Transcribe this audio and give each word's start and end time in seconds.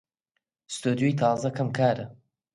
ستۆدیۆی 0.75 1.17
تازە 1.21 1.49
کەم 1.57 1.69
کارە 1.77 2.05